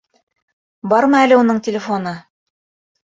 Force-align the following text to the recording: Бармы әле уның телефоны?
Бармы 0.93 1.19
әле 1.25 1.37
уның 1.41 1.59
телефоны? 1.67 2.15